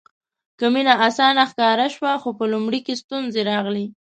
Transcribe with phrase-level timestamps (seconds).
[0.57, 3.85] که مینه اسانه ښکاره شوه خو په لومړي کې ستونزې راغلې.